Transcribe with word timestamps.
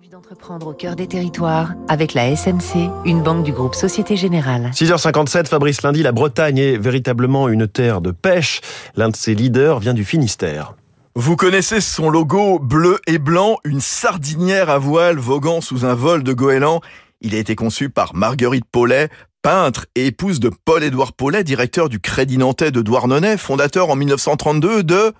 Envie 0.00 0.08
d'entreprendre 0.08 0.68
au 0.68 0.72
cœur 0.72 0.96
des 0.96 1.06
territoires 1.06 1.74
avec 1.86 2.14
la 2.14 2.34
SMC, 2.34 2.88
une 3.04 3.22
banque 3.22 3.44
du 3.44 3.52
groupe 3.52 3.74
Société 3.74 4.16
Générale. 4.16 4.70
6h57, 4.72 5.46
Fabrice 5.46 5.82
Lundi, 5.82 6.02
la 6.02 6.12
Bretagne 6.12 6.56
est 6.56 6.78
véritablement 6.78 7.50
une 7.50 7.68
terre 7.68 8.00
de 8.00 8.10
pêche. 8.10 8.62
L'un 8.96 9.10
de 9.10 9.16
ses 9.16 9.34
leaders 9.34 9.78
vient 9.78 9.92
du 9.92 10.04
Finistère. 10.04 10.74
Vous 11.16 11.36
connaissez 11.36 11.82
son 11.82 12.08
logo 12.08 12.58
bleu 12.58 12.98
et 13.06 13.18
blanc, 13.18 13.58
une 13.64 13.80
sardinière 13.80 14.70
à 14.70 14.78
voile 14.78 15.18
voguant 15.18 15.60
sous 15.60 15.84
un 15.84 15.94
vol 15.94 16.22
de 16.22 16.32
goéland. 16.32 16.80
Il 17.20 17.34
a 17.34 17.38
été 17.38 17.54
conçu 17.54 17.90
par 17.90 18.14
Marguerite 18.14 18.64
Paulet, 18.72 19.10
peintre 19.42 19.84
et 19.96 20.06
épouse 20.06 20.40
de 20.40 20.50
Paul-Édouard 20.64 21.12
Paulet, 21.12 21.44
directeur 21.44 21.90
du 21.90 22.00
Crédit 22.00 22.38
Nantais 22.38 22.70
de 22.70 22.80
Douarnenez, 22.80 23.36
fondateur 23.36 23.90
en 23.90 23.96
1932 23.96 24.82
de 24.82 25.12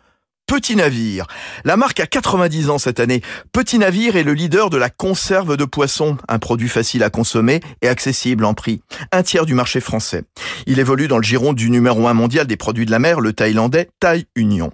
Petit 0.50 0.74
Navire. 0.74 1.28
La 1.64 1.76
marque 1.76 2.00
a 2.00 2.08
90 2.08 2.70
ans 2.70 2.78
cette 2.78 2.98
année. 2.98 3.22
Petit 3.52 3.78
Navire 3.78 4.16
est 4.16 4.24
le 4.24 4.32
leader 4.32 4.68
de 4.68 4.78
la 4.78 4.90
conserve 4.90 5.56
de 5.56 5.64
poisson, 5.64 6.16
un 6.26 6.40
produit 6.40 6.68
facile 6.68 7.04
à 7.04 7.08
consommer 7.08 7.60
et 7.82 7.88
accessible 7.88 8.44
en 8.44 8.52
prix. 8.52 8.82
Un 9.12 9.22
tiers 9.22 9.46
du 9.46 9.54
marché 9.54 9.78
français. 9.78 10.24
Il 10.66 10.80
évolue 10.80 11.06
dans 11.06 11.18
le 11.18 11.22
giron 11.22 11.52
du 11.52 11.70
numéro 11.70 12.08
1 12.08 12.14
mondial 12.14 12.48
des 12.48 12.56
produits 12.56 12.84
de 12.84 12.90
la 12.90 12.98
mer, 12.98 13.20
le 13.20 13.32
thaïlandais 13.32 13.90
Thai 14.00 14.26
Union. 14.34 14.72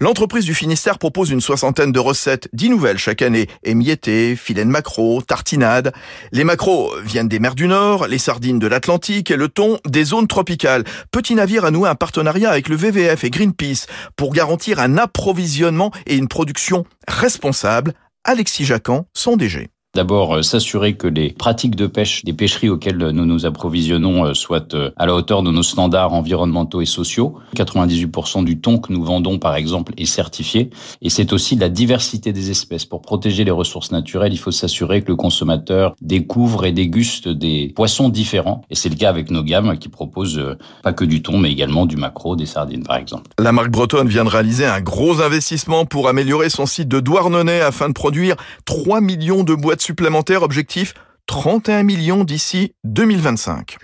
L'entreprise 0.00 0.44
du 0.44 0.54
Finistère 0.54 0.98
propose 0.98 1.30
une 1.30 1.40
soixantaine 1.40 1.92
de 1.92 1.98
recettes, 1.98 2.48
dix 2.52 2.68
nouvelles 2.68 2.98
chaque 2.98 3.22
année. 3.22 3.48
Émiettés, 3.62 4.36
filets 4.36 4.64
de 4.64 4.70
maquereau, 4.70 5.22
tartinades. 5.22 5.92
Les 6.32 6.44
maquereaux 6.44 6.92
viennent 7.04 7.28
des 7.28 7.38
mers 7.38 7.54
du 7.54 7.68
Nord, 7.68 8.06
les 8.06 8.18
sardines 8.18 8.58
de 8.58 8.66
l'Atlantique 8.66 9.30
et 9.30 9.36
le 9.36 9.48
thon 9.48 9.78
des 9.86 10.04
zones 10.04 10.28
tropicales. 10.28 10.84
Petit 11.10 11.34
Navire 11.34 11.64
a 11.64 11.70
noué 11.70 11.88
un 11.88 11.94
partenariat 11.94 12.50
avec 12.50 12.68
le 12.68 12.76
VVF 12.76 13.24
et 13.24 13.30
Greenpeace 13.30 13.86
pour 14.16 14.32
garantir 14.32 14.80
un 14.80 14.98
approvisionnement 14.98 15.90
et 16.06 16.16
une 16.16 16.28
production 16.28 16.84
responsable. 17.06 17.94
Alexis 18.24 18.64
Jacan, 18.64 19.06
son 19.14 19.36
DG. 19.36 19.70
D'abord, 19.98 20.36
euh, 20.36 20.42
s'assurer 20.42 20.94
que 20.94 21.08
les 21.08 21.30
pratiques 21.30 21.74
de 21.74 21.88
pêche 21.88 22.24
des 22.24 22.32
pêcheries 22.32 22.68
auxquelles 22.68 22.98
nous 22.98 23.26
nous 23.26 23.46
approvisionnons 23.46 24.26
euh, 24.26 24.32
soient 24.32 24.72
euh, 24.74 24.92
à 24.96 25.06
la 25.06 25.14
hauteur 25.16 25.42
de 25.42 25.50
nos 25.50 25.64
standards 25.64 26.14
environnementaux 26.14 26.80
et 26.80 26.86
sociaux. 26.86 27.34
98% 27.56 28.44
du 28.44 28.60
thon 28.60 28.78
que 28.78 28.92
nous 28.92 29.02
vendons, 29.02 29.40
par 29.40 29.56
exemple, 29.56 29.94
est 29.96 30.04
certifié. 30.04 30.70
Et 31.02 31.10
c'est 31.10 31.32
aussi 31.32 31.56
la 31.56 31.68
diversité 31.68 32.32
des 32.32 32.52
espèces. 32.52 32.84
Pour 32.84 33.02
protéger 33.02 33.42
les 33.42 33.50
ressources 33.50 33.90
naturelles, 33.90 34.32
il 34.32 34.38
faut 34.38 34.52
s'assurer 34.52 35.02
que 35.02 35.08
le 35.08 35.16
consommateur 35.16 35.96
découvre 36.00 36.64
et 36.64 36.70
déguste 36.70 37.26
des 37.26 37.72
poissons 37.74 38.08
différents. 38.08 38.62
Et 38.70 38.76
c'est 38.76 38.90
le 38.90 38.94
cas 38.94 39.08
avec 39.08 39.32
nos 39.32 39.42
gammes 39.42 39.78
qui 39.78 39.88
proposent 39.88 40.56
pas 40.84 40.92
que 40.92 41.04
du 41.04 41.22
thon, 41.22 41.38
mais 41.38 41.50
également 41.50 41.86
du 41.86 41.96
maquereau, 41.96 42.36
des 42.36 42.46
sardines, 42.46 42.84
par 42.84 42.98
exemple. 42.98 43.32
La 43.36 43.50
marque 43.50 43.72
bretonne 43.72 44.06
vient 44.06 44.22
de 44.22 44.30
réaliser 44.30 44.64
un 44.64 44.80
gros 44.80 45.22
investissement 45.22 45.86
pour 45.86 46.06
améliorer 46.06 46.50
son 46.50 46.66
site 46.66 46.86
de 46.86 47.00
Douarnenez 47.00 47.62
afin 47.62 47.88
de 47.88 47.94
produire 47.94 48.36
3 48.64 49.00
millions 49.00 49.42
de 49.42 49.56
boîtes 49.56 49.87
supplémentaire, 49.88 50.42
objectif 50.42 50.92
31 51.28 51.82
millions 51.82 52.22
d'ici 52.22 52.74
2025. 52.84 53.78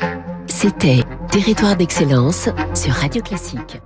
C'était 0.46 1.00
Territoire 1.30 1.76
d'excellence 1.76 2.50
sur 2.74 2.92
Radio 2.92 3.22
Classique. 3.22 3.80